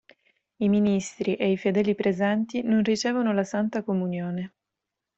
[0.57, 4.55] I ministri e i fedeli presenti non ricevono la santa comunione.